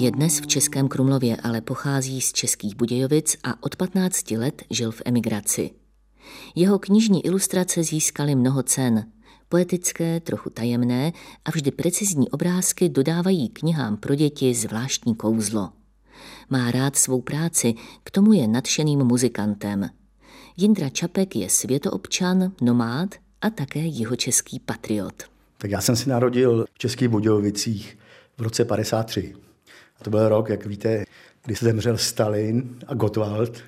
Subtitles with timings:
[0.00, 4.92] Je dnes v Českém Krumlově, ale pochází z Českých Budějovic a od 15 let žil
[4.92, 5.70] v emigraci.
[6.54, 9.06] Jeho knižní ilustrace získaly mnoho cen.
[9.48, 11.12] Poetické, trochu tajemné
[11.44, 15.70] a vždy precizní obrázky dodávají knihám pro děti zvláštní kouzlo.
[16.50, 17.74] Má rád svou práci,
[18.04, 19.90] k tomu je nadšeným muzikantem.
[20.56, 25.22] Jindra Čapek je světoobčan, nomád a také jihočeský patriot.
[25.58, 27.98] Tak já jsem si narodil v Českých Budějovicích
[28.38, 29.34] v roce 53.
[30.02, 31.04] To byl rok, jak víte,
[31.44, 33.62] kdy se zemřel Stalin a Gottwald.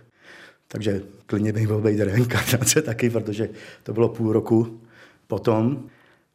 [0.68, 3.48] Takže klidně bych mohl být reinkarnace taky, protože
[3.82, 4.80] to bylo půl roku
[5.26, 5.84] potom.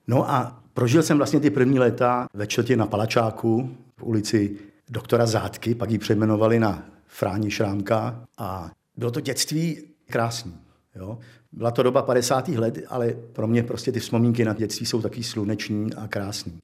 [0.07, 4.57] No a prožil jsem vlastně ty první léta ve čtvrtě na Palačáku v ulici
[4.89, 10.53] doktora Zátky, pak ji přejmenovali na Fráni Šrámka a bylo to dětství krásný.
[10.95, 11.17] Jo?
[11.51, 12.47] Byla to doba 50.
[12.47, 16.59] let, ale pro mě prostě ty vzpomínky na dětství jsou taky sluneční a krásný.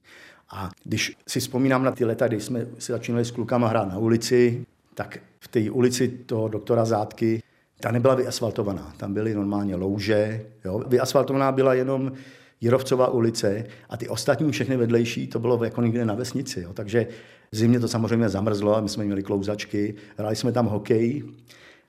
[0.50, 3.98] A když si vzpomínám na ty leta, kdy jsme si začínali s klukama hrát na
[3.98, 7.42] ulici, tak v té ulici toho doktora Zátky,
[7.80, 8.92] ta nebyla vyasfaltovaná.
[8.96, 10.46] Tam byly normálně louže.
[10.64, 10.82] Jo?
[10.86, 12.12] Vyasfaltovaná byla jenom
[12.60, 16.60] Jirovcová ulice a ty ostatní všechny vedlejší, to bylo jako někde na vesnici.
[16.60, 16.72] Jo?
[16.72, 17.06] Takže
[17.52, 21.22] zimě to samozřejmě zamrzlo a my jsme měli klouzačky, hráli jsme tam hokej.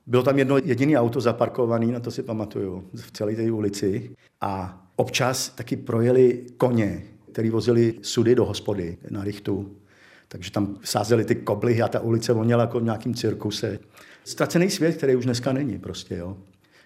[0.07, 4.15] Bylo tam jedno jediné auto zaparkované, na to si pamatuju, v celé té ulici.
[4.41, 7.03] A občas taky projeli koně,
[7.35, 9.75] který vozili sudy do hospody na Richtu.
[10.27, 13.79] Takže tam sázeli ty koblihy a ta ulice voněla jako v nějakým cirkuse.
[14.23, 16.37] Ztracený svět, který už dneska není prostě, jo.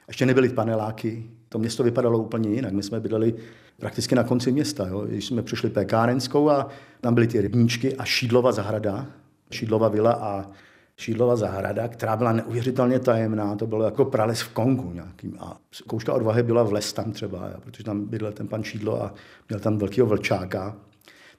[0.07, 2.73] Ještě nebyly paneláky, to město vypadalo úplně jinak.
[2.73, 3.35] My jsme bydleli
[3.79, 4.87] prakticky na konci města.
[4.87, 5.05] Jo.
[5.05, 6.69] Když jsme přišli Pekárenskou a
[7.01, 9.07] tam byly ty rybníčky a Šídlova zahrada,
[9.51, 10.51] Šídlova vila a
[10.99, 15.37] Šídlova zahrada, která byla neuvěřitelně tajemná, to bylo jako prales v Kongu nějakým.
[15.39, 19.13] A kouška odvahy byla v les tam třeba, protože tam bydlel ten pan Šídlo a
[19.49, 20.75] měl tam velkého vlčáka.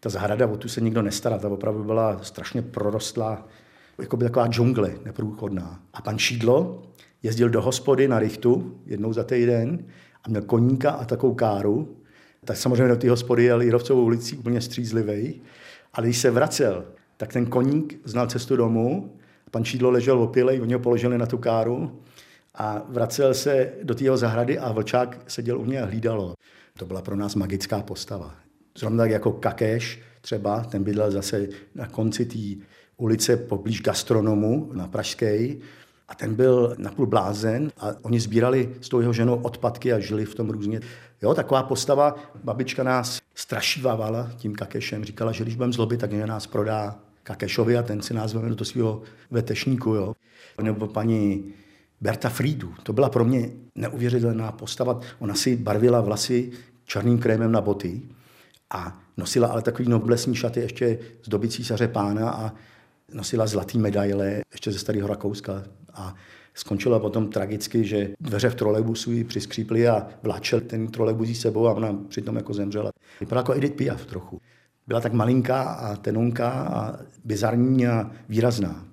[0.00, 3.46] Ta zahrada, o tu se nikdo nestará, ta opravdu byla strašně prorostlá,
[3.98, 5.80] jako by taková džungle neprůchodná.
[5.92, 6.82] A pan Šídlo
[7.22, 9.84] jezdil do hospody na Richtu jednou za týden
[10.24, 11.96] a měl koníka a takovou káru.
[12.44, 15.40] Tak samozřejmě do té hospody jel Jirovcovou ulicí úplně střízlivej.
[15.92, 16.84] Ale když se vracel,
[17.16, 19.16] tak ten koník znal cestu domů
[19.50, 22.00] Pan Šídlo ležel opilej, oni ho položili na tu káru
[22.54, 26.34] a vracel se do tého zahrady a vlčák seděl u mě a hlídalo.
[26.78, 28.34] To byla pro nás magická postava.
[28.78, 32.64] Zrovna tak jako Kakeš třeba, ten bydlel zase na konci té
[32.96, 35.48] ulice poblíž gastronomu na Pražské
[36.08, 40.24] a ten byl napůl blázen a oni sbírali s tou jeho ženou odpadky a žili
[40.24, 40.80] v tom různě.
[41.22, 46.46] Jo, taková postava, babička nás strašívala tím Kakešem, říkala, že když budeme zlobit, tak nás
[46.46, 46.98] prodá
[47.30, 49.94] Kakešovi a ten si nás vezme do svého vetešníku.
[49.94, 50.14] Jo.
[50.62, 51.44] Nebo paní
[52.00, 52.74] Berta Friedu.
[52.82, 55.00] To byla pro mě neuvěřitelná postava.
[55.18, 56.50] Ona si barvila vlasy
[56.84, 58.02] černým krémem na boty
[58.70, 62.52] a nosila ale takový noblesní šaty ještě z doby císaře pána a
[63.14, 65.64] nosila zlatý medaile ještě ze starého Rakouska
[65.94, 66.14] a
[66.54, 71.74] skončila potom tragicky, že dveře v trolejbusu ji přiskříply a vláčel ten trolejbus sebou a
[71.74, 72.90] ona přitom jako zemřela.
[73.20, 74.40] Vypadala jako Edith Piaf trochu
[74.90, 78.84] byla tak malinká a tenonká a bizarní a výrazná.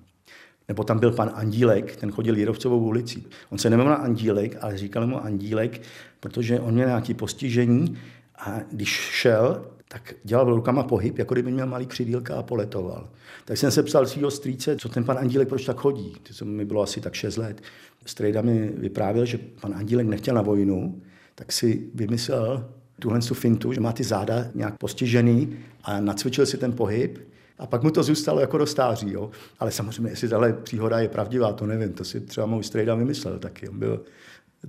[0.68, 3.26] Nebo tam byl pan Andílek, ten chodil Jirovcovou ulicí.
[3.50, 5.80] On se neměl Andílek, ale říkal mu Andílek,
[6.20, 7.98] protože on měl nějaké postižení
[8.38, 13.08] a když šel, tak dělal rukama pohyb, jako kdyby měl malý křidílka a poletoval.
[13.44, 16.16] Tak jsem se psal svého strýce, co ten pan Andílek proč tak chodí.
[16.38, 17.62] To mi bylo asi tak 6 let.
[18.06, 21.02] Strejda mi vyprávěl, že pan Andílek nechtěl na vojnu,
[21.34, 22.68] tak si vymyslel
[23.00, 27.18] tuhle tu fintu, že má ty záda nějak postižený a nacvičil si ten pohyb
[27.58, 29.12] a pak mu to zůstalo jako do stáří.
[29.12, 29.30] Jo?
[29.58, 31.92] Ale samozřejmě, jestli tahle příhoda je pravdivá, to nevím.
[31.92, 33.68] To si třeba můj strejda vymyslel taky.
[33.68, 34.04] On byl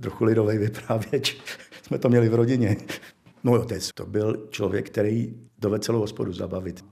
[0.00, 1.36] trochu lidový vyprávěč.
[1.82, 2.76] Jsme to měli v rodině.
[3.44, 6.84] Můj otec to byl člověk, který dovedl celou hospodu zabavit.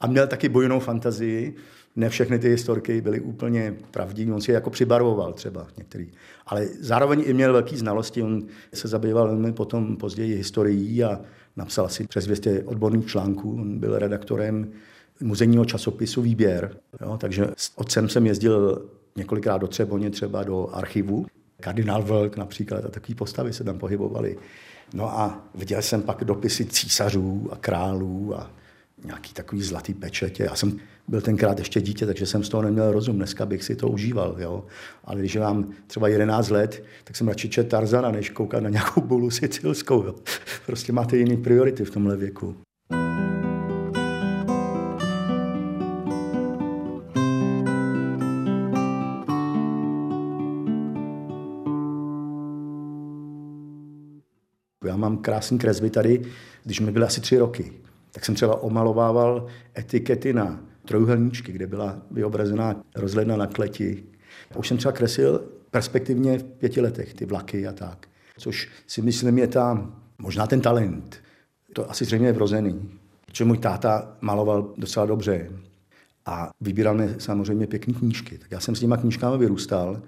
[0.00, 1.54] A měl taky bojnou fantazii,
[1.96, 6.08] ne všechny ty historky byly úplně pravdivé, on si je jako přibarvoval třeba některý.
[6.46, 11.20] Ale zároveň i měl velký znalosti, on se zabýval velmi potom později historií a
[11.56, 14.72] napsal asi přes 200 odborných článků, on byl redaktorem
[15.20, 18.86] muzejního časopisu Výběr, jo, takže s otcem jsem jezdil
[19.16, 21.26] několikrát do Třeboně, třeba do archivu.
[21.60, 24.38] Kardinál Vlk například a takové postavy se tam pohybovaly.
[24.94, 28.50] No a viděl jsem pak dopisy císařů a králů a
[29.04, 30.42] nějaký takový zlatý pečetě.
[30.42, 30.78] Já jsem
[31.08, 33.16] byl tenkrát ještě dítě, takže jsem z toho neměl rozum.
[33.16, 34.36] Dneska bych si to užíval.
[34.38, 34.64] Jo?
[35.04, 39.00] Ale když mám třeba 11 let, tak jsem radši čet Tarzana, než koukat na nějakou
[39.00, 40.04] bulu sicilskou.
[40.04, 40.14] Jo?
[40.66, 42.56] Prostě máte jiné priority v tomhle věku.
[54.84, 56.22] Já mám krásný kresby tady,
[56.64, 57.72] když mi byly asi tři roky
[58.18, 59.46] tak jsem třeba omalovával
[59.78, 64.04] etikety na trojuhelníčky, kde byla vyobrazená rozhledna na kleti.
[64.56, 68.08] Už jsem třeba kreslil perspektivně v pěti letech ty vlaky a tak.
[68.38, 71.20] Což si myslím je ta, možná ten talent.
[71.72, 72.90] To asi zřejmě je vrozený.
[73.26, 75.50] Protože můj táta maloval docela dobře
[76.26, 78.38] a vybíral mi samozřejmě pěkné knížky.
[78.38, 80.02] Tak já jsem s těma knížkami vyrůstal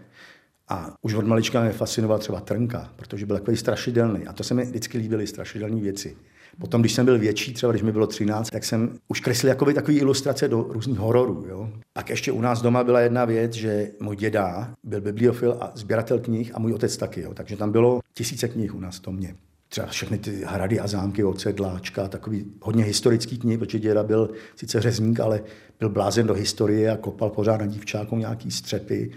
[0.69, 4.27] a už od malička mě fascinoval třeba Trnka, protože byl takový strašidelný.
[4.27, 6.17] A to se mi vždycky líbily, strašidelné věci.
[6.59, 9.75] Potom, když jsem byl větší, třeba když mi bylo 13, tak jsem už kreslil jakoby
[9.75, 11.45] takový ilustrace do různých hororů.
[11.49, 11.71] Jo?
[11.93, 16.19] Pak ještě u nás doma byla jedna věc, že můj děda byl bibliofil a sběratel
[16.19, 17.21] knih a můj otec taky.
[17.21, 17.35] Jo?
[17.35, 19.35] Takže tam bylo tisíce knih u nás v mě.
[19.69, 24.31] Třeba všechny ty hrady a zámky od Sedláčka, takový hodně historický knih, protože děda byl
[24.57, 25.41] sice řezník, ale
[25.79, 29.11] byl blázen do historie a kopal pořád na dívčákům nějaký střepy.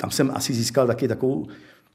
[0.00, 1.46] Tam jsem asi získal taky takovou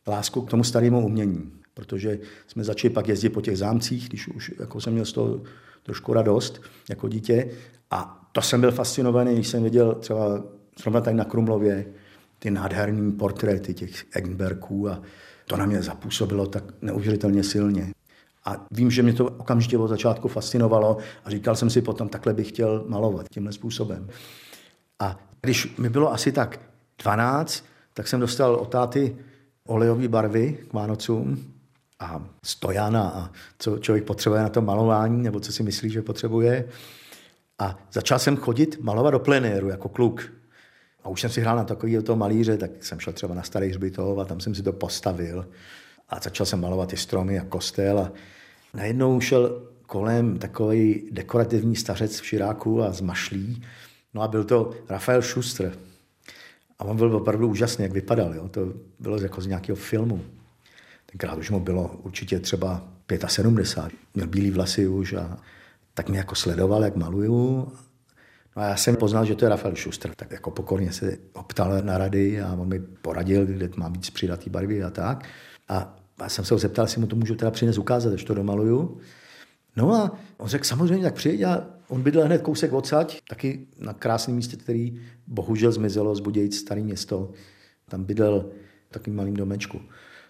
[0.07, 4.51] lásku k tomu starému umění protože jsme začali pak jezdit po těch zámcích, když už
[4.59, 5.41] jako jsem měl z toho
[5.83, 7.51] trošku radost jako dítě.
[7.91, 10.43] A to jsem byl fascinovaný, když jsem viděl třeba
[10.81, 11.85] zrovna tady na Krumlově
[12.39, 15.01] ty nádherné portréty těch Eggenbergů a
[15.47, 17.93] to na mě zapůsobilo tak neuvěřitelně silně.
[18.45, 22.33] A vím, že mě to okamžitě od začátku fascinovalo a říkal jsem si potom, takhle
[22.33, 24.07] bych chtěl malovat tímhle způsobem.
[24.99, 26.59] A když mi bylo asi tak
[27.03, 29.17] 12, tak jsem dostal od táty
[29.67, 31.54] olejové barvy k Vánocům
[31.99, 36.65] a stojana a co člověk potřebuje na to malování, nebo co si myslí, že potřebuje.
[37.59, 40.33] A začal jsem chodit malovat do plenéru jako kluk.
[41.03, 43.69] A už jsem si hrál na takový to malíře, tak jsem šel třeba na Starý
[43.69, 45.47] hřbitov a tam jsem si to postavil.
[46.09, 47.99] A začal jsem malovat ty stromy a kostel.
[47.99, 48.11] A
[48.73, 53.63] najednou šel kolem takový dekorativní stařec v širáku a z mašlí.
[54.13, 55.77] No a byl to Rafael Schuster.
[56.79, 58.35] A on byl opravdu úžasný, jak vypadal.
[58.35, 58.49] Jo?
[58.49, 60.21] To bylo jako z nějakého filmu.
[61.11, 62.87] Tenkrát už mu bylo určitě třeba
[63.27, 65.37] 75, měl bílý vlasy už a
[65.93, 67.71] tak mě jako sledoval, jak maluju.
[68.55, 71.81] No a já jsem poznal, že to je Rafael Schuster, tak jako pokorně se optal
[71.81, 75.25] na rady a on mi poradil, kde má být přidatý barvy a tak.
[75.69, 78.33] A já jsem se ho zeptal, jestli mu to můžu teda přines ukázat, až to
[78.33, 78.97] domaluju.
[79.75, 83.93] No a on řekl, samozřejmě, tak přijď a on bydlel hned kousek odsaď, taky na
[83.93, 87.31] krásném místě, který bohužel zmizelo z Budějic, staré město.
[87.89, 88.49] Tam bydlel
[88.89, 89.81] v takovým malým domečku.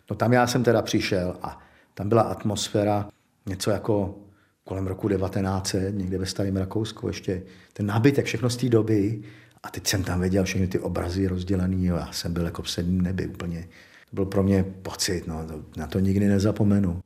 [0.09, 1.59] No tam já jsem teda přišel a
[1.93, 3.09] tam byla atmosféra
[3.45, 4.15] něco jako
[4.63, 7.43] kolem roku 1900, někde ve starém Rakousku, ještě
[7.73, 9.21] ten nábytek, všechno z té doby.
[9.63, 13.01] A teď jsem tam viděl všechny ty obrazy rozdělený, já jsem byl jako v sedmém
[13.01, 13.67] nebi úplně.
[14.09, 17.01] To byl pro mě pocit, no, to, na to nikdy nezapomenu.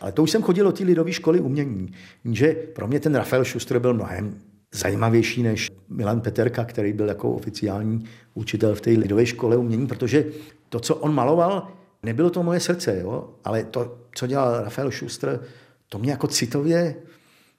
[0.00, 1.92] Ale to už jsem chodil do té lidové školy umění.
[2.24, 4.38] že pro mě ten Rafael Schuster byl mnohem
[4.72, 8.04] zajímavější než Milan Peterka, který byl jako oficiální
[8.34, 10.24] učitel v té lidové škole umění, protože
[10.68, 11.68] to, co on maloval,
[12.02, 13.28] Nebylo to moje srdce, jo?
[13.44, 15.40] ale to, co dělal Rafael Schuster,
[15.88, 16.94] to mě jako citově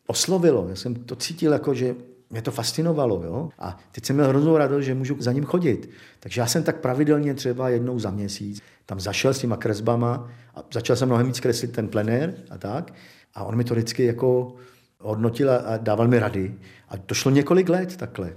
[0.07, 0.69] oslovilo.
[0.69, 1.95] Já jsem to cítil jako, že
[2.30, 3.24] mě to fascinovalo.
[3.24, 3.50] Jo?
[3.60, 5.90] A teď jsem měl hroznou radost, že můžu za ním chodit.
[6.19, 10.63] Takže já jsem tak pravidelně třeba jednou za měsíc tam zašel s těma kresbama a
[10.74, 12.94] začal jsem mnohem víc kreslit ten plenér a tak.
[13.34, 14.56] A on mi to vždycky jako
[15.00, 16.56] hodnotil a dával mi rady.
[16.90, 18.33] A to šlo několik let takhle.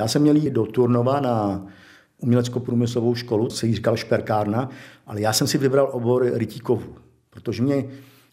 [0.00, 1.66] Já jsem měl jít do Turnova na
[2.18, 4.70] umělecko-průmyslovou školu, se jí říkal šperkárna,
[5.06, 6.82] ale já jsem si vybral obor rytíkovu,
[7.30, 7.84] protože mě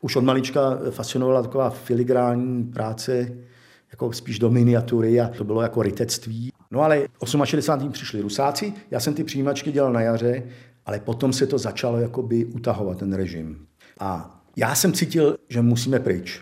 [0.02, 3.32] už od malička fascinovala taková filigrální práce,
[3.92, 6.52] jako spíš do miniatury a to bylo jako rytectví.
[6.72, 7.08] No ale
[7.44, 7.92] 68.
[7.92, 10.44] přišli Rusáci, já jsem ty přijímačky dělal na jaře,
[10.86, 13.66] ale potom se to začalo jakoby utahovat, ten režim.
[14.00, 16.42] A já jsem cítil, že musíme pryč.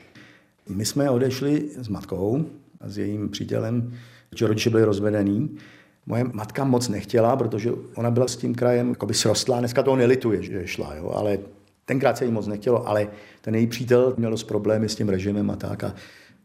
[0.69, 2.45] My jsme odešli s matkou
[2.81, 3.93] a s jejím přítelem
[4.37, 5.57] že rodiče byli rozvedený.
[6.05, 9.59] Moje matka moc nechtěla, protože ona byla s tím krajem jako by srostlá.
[9.59, 11.11] Dneska toho nelituje, že šla, jo?
[11.15, 11.39] ale
[11.85, 13.07] tenkrát se jí moc nechtělo, ale
[13.41, 15.83] ten její přítel měl dost problémy s tím režimem a tak.
[15.83, 15.95] A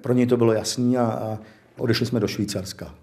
[0.02, 1.38] pro něj to bylo jasný a, a
[1.78, 2.94] odešli jsme do Švýcarska,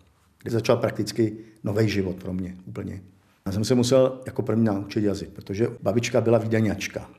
[0.43, 3.01] kde začal prakticky nový život pro mě úplně.
[3.45, 7.09] Já jsem se musel jako první naučit jazyk, protože babička byla výdaňačka.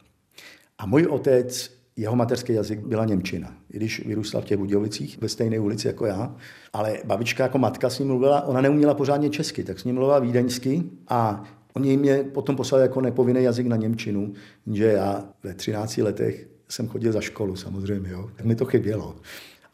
[0.79, 5.29] A můj otec jeho mateřský jazyk byla Němčina, i když vyrůstal v těch Budějovicích ve
[5.29, 6.37] stejné ulici jako já.
[6.73, 10.19] Ale babička jako matka s ním mluvila, ona neuměla pořádně česky, tak s ním mluvila
[10.19, 14.33] vídeňsky a oni mě potom poslali jako nepovinný jazyk na Němčinu,
[14.73, 18.31] že já ve 13 letech jsem chodil za školu samozřejmě, jo.
[18.37, 19.17] tak mi to chybělo.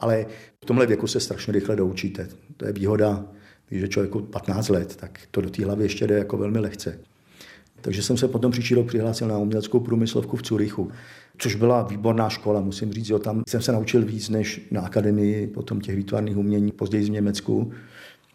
[0.00, 0.26] Ale
[0.62, 2.28] v tomhle věku se strašně rychle doučíte.
[2.57, 3.25] To je výhoda,
[3.69, 6.99] když je člověku 15 let, tak to do té hlavy ještě jde jako velmi lehce.
[7.85, 10.91] Takže jsem se potom příští rok přihlásil na uměleckou průmyslovku v Curychu,
[11.38, 15.47] což byla výborná škola, musím říct, jo, tam jsem se naučil víc než na akademii
[15.47, 17.73] potom těch výtvarných umění, později v Německu,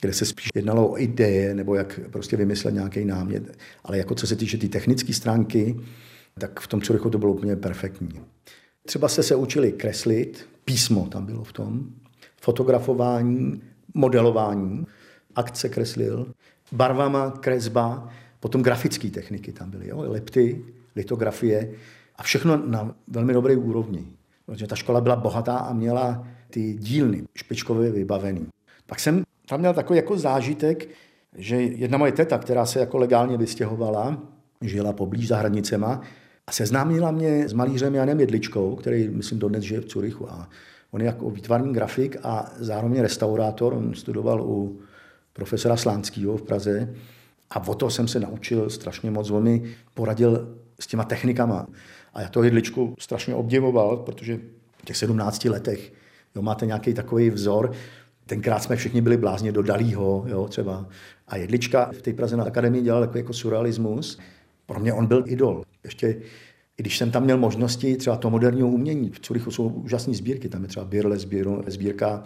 [0.02, 3.58] kde se spíš jednalo o ideje nebo jak prostě vymyslet nějaký námět.
[3.84, 5.80] Ale jako co se týče té tý technické stránky,
[6.40, 8.22] tak v tom Curychu to bylo úplně perfektní.
[8.86, 11.90] Třeba jste se učili kreslit, písmo tam bylo v tom,
[12.42, 13.62] fotografování,
[13.94, 14.86] modelování,
[15.36, 16.28] akce kreslil,
[16.72, 19.98] barvama, kresba, potom grafické techniky tam byly, jo?
[20.08, 20.66] lepty,
[20.96, 21.72] litografie
[22.16, 24.08] a všechno na velmi dobré úrovni.
[24.46, 28.48] Protože ta škola byla bohatá a měla ty dílny špičkově vybavený.
[28.86, 30.90] Pak jsem tam měl takový jako zážitek,
[31.38, 34.24] že jedna moje teta, která se jako legálně vystěhovala,
[34.62, 36.02] žila poblíž za hranicema
[36.48, 40.32] a seznámila mě s malířem Janem Jedličkou, který, myslím, dodnes žije v Curychu.
[40.32, 40.50] A
[40.92, 43.74] on je jako výtvarný grafik a zároveň restaurátor.
[43.74, 44.80] On studoval u
[45.34, 46.94] profesora Slánského v Praze.
[47.50, 49.30] A o to jsem se naučil strašně moc.
[49.30, 51.68] On mi poradil s těma technikama.
[52.14, 54.40] A já to Jedličku strašně obdivoval, protože
[54.82, 55.94] v těch 17 letech
[56.36, 57.72] jo, máte nějaký takový vzor.
[58.26, 60.86] Tenkrát jsme všichni byli blázně do Dalího, jo, třeba.
[61.28, 64.20] A Jedlička v té Praze na akademii dělal takový jako surrealismus.
[64.66, 65.64] Pro mě on byl idol.
[65.84, 66.08] Ještě
[66.80, 70.50] i když jsem tam měl možnosti třeba to moderního umění, v Curychu jsou úžasné sbírky,
[70.50, 71.18] tam je třeba Birle
[71.68, 72.24] sbírka,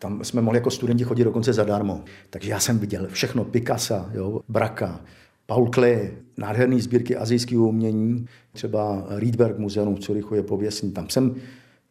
[0.00, 2.00] tam jsme mohli jako studenti chodit dokonce zadarmo.
[2.30, 5.00] Takže já jsem viděl všechno, Picasso, jo, Braka,
[5.46, 10.92] Paul Klee, nádherné sbírky azijského umění, třeba Riedberg muzeum v Curychu je pověstný.
[10.92, 11.34] Tam jsem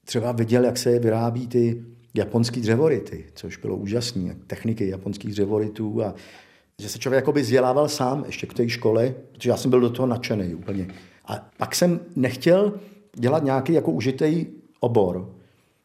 [0.06, 6.14] třeba viděl, jak se vyrábí ty japonský dřevority, což bylo úžasné, techniky japonských dřevoritů a
[6.80, 9.90] že se člověk jakoby vzdělával sám ještě k té škole, protože já jsem byl do
[9.90, 10.88] toho nadšený úplně.
[11.26, 12.74] A pak jsem nechtěl
[13.16, 14.46] dělat nějaký jako užitý
[14.80, 15.39] obor.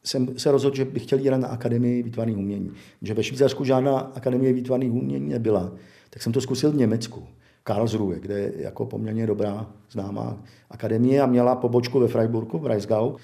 [0.05, 2.71] Jsem se rozhodl, že bych chtěl jít na Akademii výtvarných umění.
[3.01, 5.71] Že ve Švýcarsku žádná Akademie výtvarných umění nebyla.
[6.09, 7.27] Tak jsem to zkusil v Německu.
[7.63, 13.15] Karlsruhe, kde je jako poměrně dobrá známá akademie a měla pobočku ve Freiburgu, v Reisgau.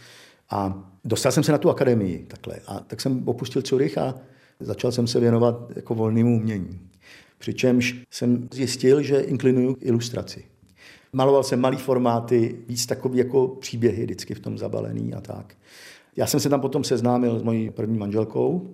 [0.50, 2.56] A dostal jsem se na tu akademii takhle.
[2.68, 4.16] A tak jsem opustil Zurich a
[4.60, 6.80] začal jsem se věnovat jako volnému umění.
[7.38, 10.44] Přičemž jsem zjistil, že inklinuju k ilustraci.
[11.14, 15.56] Maloval jsem malý formáty, víc takový jako příběhy vždycky v tom zabalený a tak.
[16.18, 18.74] Já jsem se tam potom seznámil s mojí první manželkou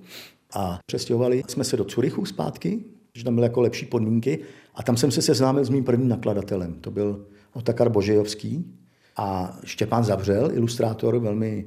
[0.53, 2.79] a přestěhovali jsme se do Curychu zpátky,
[3.15, 4.39] že tam byly jako lepší podmínky
[4.75, 6.73] a tam jsem se seznámil s mým prvním nakladatelem.
[6.73, 8.65] To byl Otakar Božejovský
[9.15, 11.65] a Štěpán Zavřel, ilustrátor velmi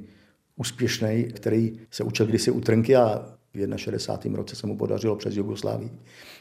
[0.56, 4.36] úspěšný, který se učil kdysi u Trnky a v 61.
[4.36, 5.90] roce se mu podařilo přes Jugoslávii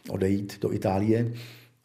[0.09, 1.33] odejít do Itálie.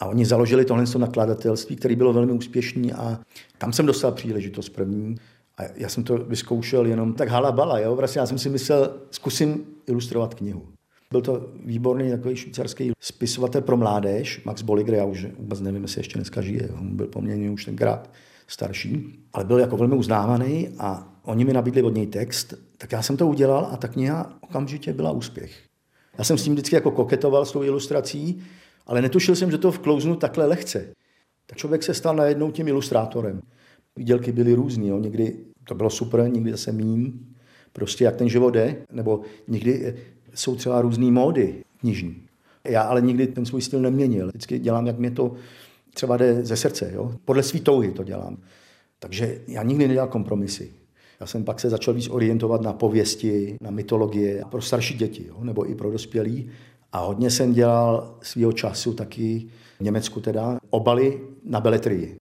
[0.00, 3.20] A oni založili tohle nakladatelství, které bylo velmi úspěšné a
[3.58, 5.16] tam jsem dostal příležitost první.
[5.58, 7.96] A já jsem to vyzkoušel jenom tak halabala, jo?
[7.96, 10.68] Vlastně já jsem si myslel, zkusím ilustrovat knihu.
[11.10, 16.00] Byl to výborný takový švýcarský spisovatel pro mládež, Max Bolliger, já už vůbec nevím, jestli
[16.00, 18.10] ještě dneska žije, on byl poměrně už tenkrát
[18.46, 23.02] starší, ale byl jako velmi uznávaný a oni mi nabídli od něj text, tak já
[23.02, 25.62] jsem to udělal a ta kniha okamžitě byla úspěch.
[26.18, 28.42] Já jsem s tím vždycky jako koketoval s tou ilustrací,
[28.86, 30.94] ale netušil jsem, že to vklouznu takhle lehce.
[31.46, 33.40] Tak člověk se stal najednou tím ilustrátorem.
[33.96, 34.98] Výdělky byly různý, jo.
[34.98, 37.12] někdy to bylo super, někdy zase mín,
[37.72, 39.96] prostě jak ten život jde, nebo někdy
[40.34, 42.16] jsou třeba různé módy knižní.
[42.64, 44.28] Já ale nikdy ten svůj styl neměnil.
[44.28, 45.34] Vždycky dělám, jak mě to
[45.94, 46.90] třeba jde ze srdce.
[46.94, 47.12] Jo?
[47.24, 48.36] Podle svý touhy to dělám.
[48.98, 50.72] Takže já nikdy nedělám kompromisy.
[51.20, 55.44] Já jsem pak se začal víc orientovat na pověsti, na mytologie pro starší děti, jo?
[55.44, 56.50] nebo i pro dospělí.
[56.92, 59.46] A hodně jsem dělal svého času taky
[59.78, 62.16] v Německu teda obaly na beletrii.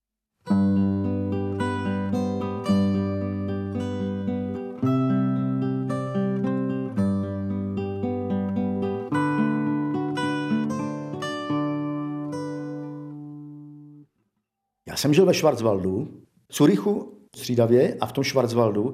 [14.94, 16.08] Já jsem žil ve Schwarzwaldu,
[16.50, 18.94] Curychu střídavě a v tom Schwarzwaldu,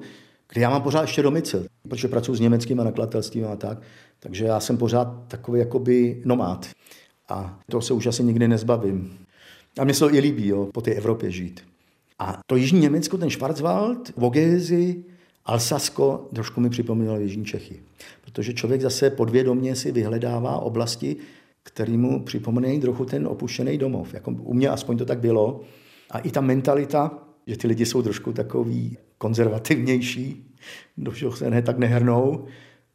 [0.52, 3.82] kde já mám pořád ještě domicil, protože pracuji s německým nakladatelstvím a tak,
[4.20, 6.68] takže já jsem pořád takový jakoby nomád.
[7.28, 9.18] A to se už asi nikdy nezbavím.
[9.78, 11.60] A mně se to i líbí, jo, po té Evropě žít.
[12.18, 15.04] A to jižní Německo, ten Schwarzwald, Vogézy,
[15.44, 17.80] Alsasko, trošku mi připomínalo Jižní Čechy.
[18.24, 21.16] Protože člověk zase podvědomně si vyhledává oblasti,
[21.62, 24.14] který mu připomínají trochu ten opuštěný domov.
[24.14, 25.60] Jako u mě aspoň to tak bylo.
[26.10, 30.54] A i ta mentalita, že ty lidi jsou trošku takový konzervativnější,
[30.96, 32.46] do všeho se ne tak nehrnou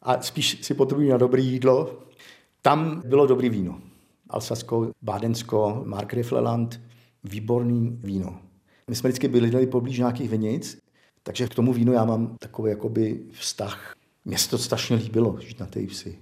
[0.02, 2.00] a spíš si potřebují na dobré jídlo.
[2.62, 3.80] Tam bylo dobrý víno.
[4.30, 6.82] Alsasko, Bádensko, Mark Rifleland,
[7.24, 8.40] výborný víno.
[8.90, 10.78] My jsme vždycky byli poblíž nějakých vinic,
[11.24, 13.96] takže k tomu vínu já mám takový jakoby vztah.
[14.26, 16.20] Mně se to strašně líbilo, žít na té vsi.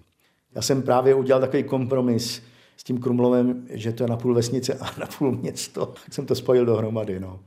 [0.55, 2.41] Já jsem právě udělal takový kompromis
[2.77, 5.85] s tím Krumlovem, že to je na půl vesnice a na půl město.
[5.85, 7.19] Tak jsem to spojil dohromady.
[7.19, 7.39] No.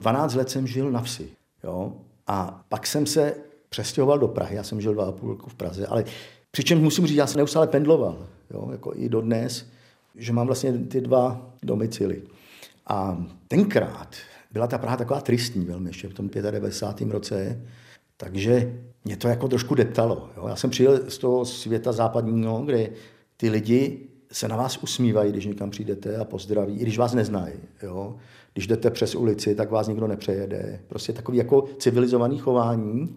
[0.00, 1.28] Dvanáct let jsem žil na vsi.
[1.64, 1.92] Jo?
[2.26, 3.34] A pak jsem se
[3.68, 4.56] přestěhoval do Prahy.
[4.56, 6.04] Já jsem žil dva a půl roku v Praze, ale
[6.50, 8.26] přičemž musím říct, já jsem neustále pendloval.
[8.50, 8.68] Jo?
[8.72, 9.66] Jako i dodnes.
[10.14, 12.22] že mám vlastně ty dva domicily.
[12.86, 14.16] A tenkrát
[14.50, 17.12] byla ta Praha taková tristní velmi, ještě v tom 95.
[17.12, 17.62] roce,
[18.20, 20.28] takže mě to jako trošku deptalo.
[20.36, 20.48] Jo.
[20.48, 22.90] Já jsem přijel z toho světa západního, kde
[23.36, 27.54] ty lidi se na vás usmívají, když někam přijdete a pozdraví, i když vás neznají.
[27.82, 28.16] Jo.
[28.52, 30.80] Když jdete přes ulici, tak vás nikdo nepřejede.
[30.88, 33.16] Prostě takový jako civilizovaný chování.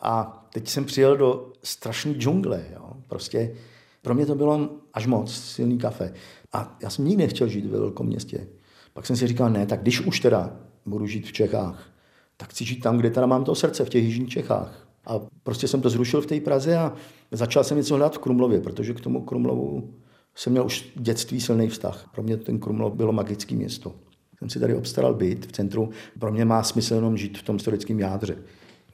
[0.00, 2.64] A teď jsem přijel do strašné džungle.
[2.74, 2.92] Jo.
[3.06, 3.54] Prostě
[4.02, 6.12] pro mě to bylo až moc silný kafe.
[6.52, 8.46] A já jsem nikdy nechtěl žít ve velkom městě.
[8.92, 11.97] Pak jsem si říkal, ne, tak když už teda budu žít v Čechách,
[12.40, 14.88] tak chci žít tam, kde teda mám to srdce, v těch jižních Čechách.
[15.06, 16.92] A prostě jsem to zrušil v té Praze a
[17.30, 19.94] začal jsem něco hledat v Krumlově, protože k tomu Krumlovu
[20.34, 22.08] jsem měl už v dětství silný vztah.
[22.14, 23.94] Pro mě ten Krumlov bylo magické město.
[24.38, 25.90] Jsem si tady obstaral byt v centru.
[26.18, 28.36] Pro mě má smysl jenom žít v tom historickém jádře.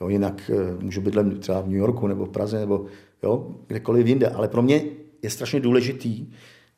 [0.01, 2.87] Jo, jinak eh, můžu bydlet třeba v New Yorku nebo v Praze nebo
[3.23, 4.29] jo, kdekoliv jinde.
[4.29, 4.83] Ale pro mě
[5.23, 6.27] je strašně důležitý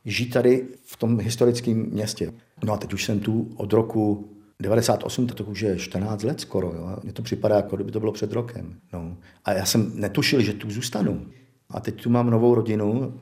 [0.05, 2.33] žít tady v tom historickém městě.
[2.65, 4.31] No a teď už jsem tu od roku
[4.63, 6.73] 98, to už je 14 let skoro.
[6.75, 6.97] Jo.
[7.03, 8.75] Mně to připadá, jako kdyby to bylo před rokem.
[8.93, 9.17] No.
[9.45, 11.27] A já jsem netušil, že tu zůstanu.
[11.71, 13.15] A teď tu mám novou rodinu.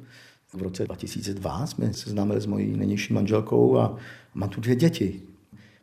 [0.53, 3.97] V roce 2002 jsme se známili s mojí nejnižší manželkou a
[4.35, 5.23] mám tu dvě děti.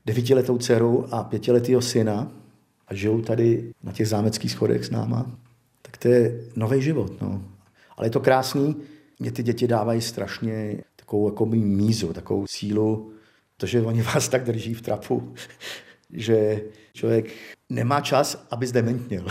[0.06, 2.32] Devítiletou dceru a pětiletého syna
[2.88, 5.32] a žijou tady na těch zámeckých schodech s náma.
[5.82, 7.22] Tak to je nový život.
[7.22, 7.42] No.
[7.98, 8.76] Ale je to krásný.
[9.20, 13.12] Mě ty děti dávají strašně takovou jako mízu, takovou sílu,
[13.62, 15.34] to, že oni vás tak drží v trapu,
[16.14, 16.62] že
[16.94, 17.26] člověk
[17.70, 19.26] nemá čas, aby zdementnil.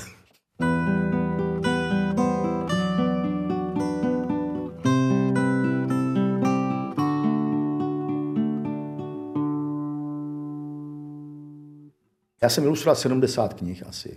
[12.43, 14.17] Já jsem ilustroval 70 knih asi.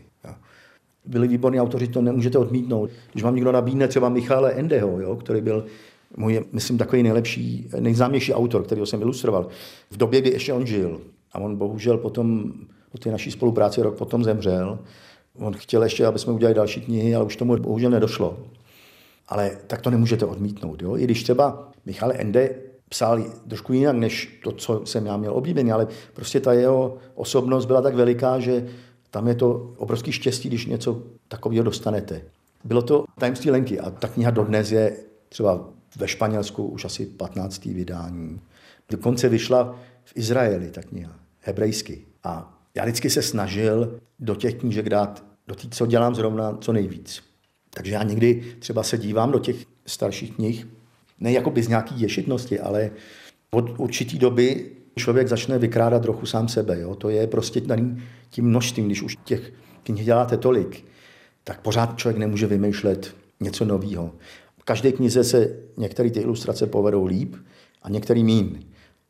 [1.06, 2.90] Byli výborní autoři, to nemůžete odmítnout.
[3.12, 5.66] Když vám někdo nabídne třeba Michaela Endeho, jo, který byl
[6.17, 9.47] můj, myslím, takový nejlepší, nejznámější autor, který jsem ilustroval,
[9.91, 11.02] v době, kdy ještě on žil.
[11.32, 12.54] A on bohužel potom,
[12.91, 14.80] po té naší spolupráci rok potom zemřel.
[15.39, 18.38] On chtěl ještě, aby jsme udělali další knihy, ale už tomu bohužel nedošlo.
[19.28, 20.82] Ale tak to nemůžete odmítnout.
[20.82, 20.97] Jo?
[20.97, 22.56] I když třeba Michal Ende
[22.89, 27.65] psal trošku jinak, než to, co jsem já měl oblíbený, ale prostě ta jeho osobnost
[27.65, 28.67] byla tak veliká, že
[29.12, 32.21] tam je to obrovský štěstí, když něco takového dostanete.
[32.63, 34.97] Bylo to tajemství Lenky a ta kniha dodnes je
[35.30, 37.66] třeba ve Španělsku už asi 15.
[37.66, 38.42] vydání.
[38.90, 42.06] Dokonce vyšla v Izraeli ta kniha, hebrejsky.
[42.24, 46.74] A já vždycky se snažil do těch knížek dát, do těch, co dělám zrovna, co
[46.74, 47.24] nejvíc.
[47.70, 50.68] Takže já někdy třeba se dívám do těch starších knih,
[51.20, 52.92] ne jako by z nějaký ješitnosti, ale
[53.52, 56.80] od určitý doby člověk začne vykrádat trochu sám sebe.
[56.80, 56.96] Jo?
[56.96, 59.54] To je prostě daný tím množstvím, když už těch
[59.84, 60.86] knih děláte tolik,
[61.44, 64.12] tak pořád člověk nemůže vymýšlet něco nového.
[64.65, 67.36] Každé knize se některé ty ilustrace povedou líp
[67.82, 68.60] a některý mín.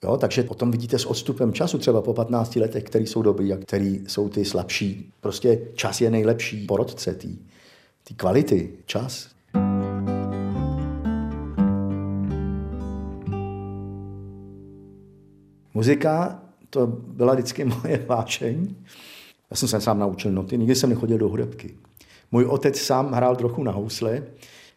[0.04, 3.58] Jo, takže potom vidíte s odstupem času, třeba po 15 letech, který jsou dobrý a
[3.58, 5.12] který jsou ty slabší.
[5.22, 7.16] Prostě čas je nejlepší porodce
[8.04, 8.70] té kvality.
[8.86, 9.30] Čas.
[15.74, 18.76] Muzika, to byla vždycky moje vášeň.
[19.52, 21.76] Já jsem se sám naučil noty, nikdy jsem nechodil do hudebky.
[22.32, 24.24] Můj otec sám hrál trochu na housle,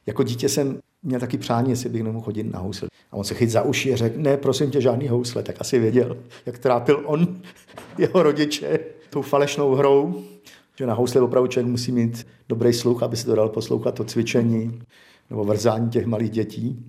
[0.06, 2.88] jako dítě jsem měl taky přání, jestli bych nemohl chodit na housle.
[3.10, 5.42] A on se chyt za uši a řekl, ne, prosím tě, žádný housle.
[5.42, 6.16] Tak asi věděl,
[6.46, 7.36] jak trápil on,
[7.98, 8.78] jeho rodiče,
[9.10, 10.22] tou falešnou hrou,
[10.78, 14.04] že na housle opravdu člověk musí mít dobrý sluch, aby se to dal poslouchat to
[14.04, 14.82] cvičení
[15.30, 16.84] nebo vrzání těch malých dětí.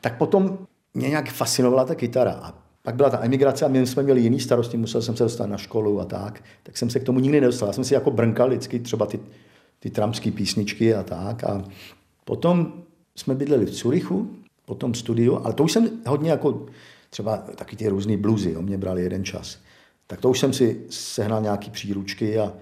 [0.00, 0.58] Tak potom
[0.94, 2.32] mě nějak fascinovala ta kytara.
[2.32, 5.46] A pak byla ta emigrace a my jsme měli jiný starosti, musel jsem se dostat
[5.46, 7.68] na školu a tak, tak jsem se k tomu nikdy nedostal.
[7.68, 9.20] Já jsem si jako brnkal vždycky třeba ty,
[9.78, 11.44] ty tramské písničky a tak.
[11.44, 11.64] A
[12.28, 12.72] Potom
[13.16, 14.30] jsme bydleli v Curychu,
[14.64, 16.66] potom studiu, ale to už jsem hodně jako
[17.10, 19.58] třeba taky ty různé bluzy, jo, mě brali jeden čas.
[20.06, 22.52] Tak to už jsem si sehnal nějaký příručky a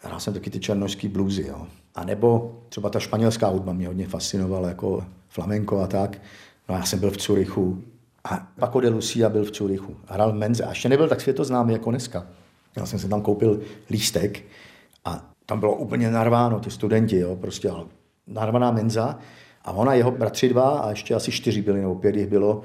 [0.00, 1.46] hrál jsem taky ty černožský bluzy.
[1.48, 1.66] Jo.
[1.94, 6.22] A nebo třeba ta španělská hudba mě hodně fascinovala, jako flamenko a tak.
[6.68, 7.82] No já jsem byl v Curychu
[8.24, 9.96] a Paco de Lucia byl v Curychu.
[10.06, 12.26] Hrál Menze a ještě nebyl tak světoznámý jako dneska.
[12.76, 14.44] Já jsem se tam koupil lístek
[15.04, 17.84] a tam bylo úplně narváno, ty studenti, jo, prostě, ale
[18.30, 19.18] narvaná menza
[19.64, 22.62] a ona, jeho bratři dva a ještě asi čtyři byli, nebo pět jich bylo.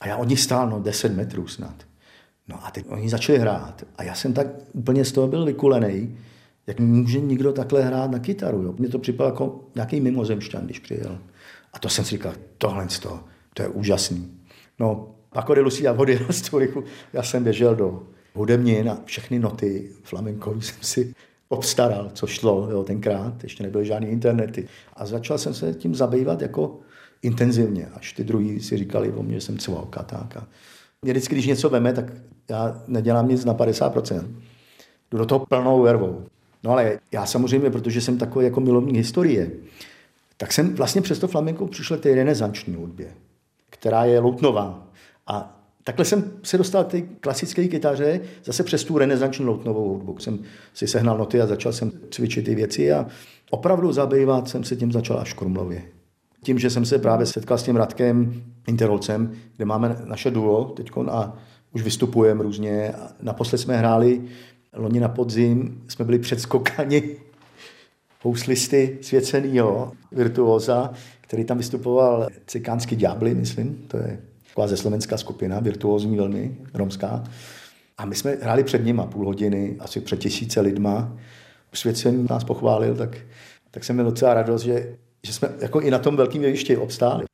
[0.00, 1.74] A já od nich stál, no deset metrů snad.
[2.48, 3.84] No a teď oni začali hrát.
[3.96, 6.18] A já jsem tak úplně z toho byl vykulený,
[6.66, 8.62] jak může někdo takhle hrát na kytaru.
[8.62, 8.74] Jo?
[8.78, 11.18] Mně to připadalo jako nějaký mimozemšťan, když přijel.
[11.72, 14.38] A to jsem si říkal, tohle z toho, to je úžasný.
[14.78, 18.02] No, Paco de Lucia vody na stoliku, já jsem běžel do
[18.34, 21.14] hudební a všechny noty flamenkový jsem si
[21.52, 24.68] obstaral, co šlo jo, tenkrát, ještě nebyly žádné internety.
[24.96, 26.80] A začal jsem se tím zabývat jako
[27.22, 30.48] intenzivně, až ty druhý si říkali o mě, že jsem cvok tak.
[31.02, 32.12] Mě vždycky, když něco veme, tak
[32.50, 34.28] já nedělám nic na 50%.
[35.10, 36.24] Jdu do toho plnou vervou.
[36.62, 39.50] No ale já samozřejmě, protože jsem takový jako milovník historie,
[40.36, 43.12] tak jsem vlastně přes to flamenko přišel té renesanční hudbě,
[43.70, 44.86] která je loutnová.
[45.26, 50.18] A takhle jsem se dostal k klasické kytaře zase přes tu renesanční loutnovou hudbu.
[50.18, 50.38] Jsem
[50.74, 53.06] si sehnal noty a začal jsem cvičit ty věci a
[53.50, 55.82] opravdu zabývat jsem se tím začal až Krumlově.
[56.44, 60.90] Tím, že jsem se právě setkal s tím Radkem Interolcem, kde máme naše duo teď
[61.10, 61.36] a
[61.72, 62.94] už vystupujeme různě.
[63.22, 64.22] Naposled jsme hráli
[64.76, 67.16] loni na podzim, jsme byli předskokani
[68.22, 74.20] houslisty svěcenýho virtuóza, který tam vystupoval Cikánský ďábly, myslím, to je
[74.52, 77.24] taková ze slovenská skupina, virtuózní velmi, romská.
[77.98, 81.16] A my jsme hráli před nima půl hodiny, asi před tisíce lidma.
[81.72, 83.16] Svěcen nás pochválil, tak,
[83.70, 87.24] tak jsem měl docela radost, že, že jsme jako i na tom velkém jevišti obstáli.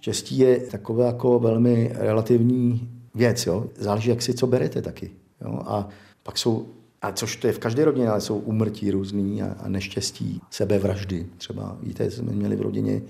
[0.00, 3.46] Štěstí je takové jako velmi relativní věc.
[3.46, 3.66] Jo?
[3.78, 5.10] Záleží, jak si co berete taky.
[5.44, 5.60] Jo?
[5.66, 5.88] A
[6.22, 6.66] pak jsou,
[7.04, 11.26] a což to je v každé rodině, ale jsou umrtí různý a, a neštěstí, sebevraždy.
[11.38, 13.02] Třeba, víte, jsme měli v rodině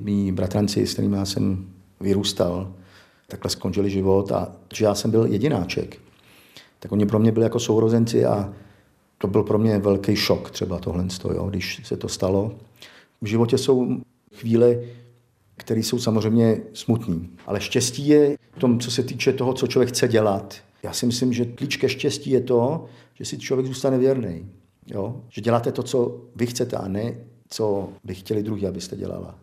[0.00, 1.66] mý bratranci, s kterými jsem
[2.00, 2.72] vyrůstal,
[3.28, 5.98] takhle skončili život a že já jsem byl jedináček.
[6.78, 8.52] Tak oni pro mě byli jako sourozenci a
[9.18, 12.52] to byl pro mě velký šok třeba tohle, jo, když se to stalo.
[13.22, 14.00] V životě jsou
[14.34, 14.76] chvíle,
[15.56, 17.30] které jsou samozřejmě smutný.
[17.46, 20.62] Ale štěstí je v tom, co se týče toho, co člověk chce dělat.
[20.82, 24.50] Já si myslím, že klíč ke štěstí je to, že si člověk zůstane věrný.
[24.86, 25.22] Jo?
[25.28, 27.14] Že děláte to, co vy chcete a ne,
[27.48, 29.38] co by chtěli druhý, abyste dělala.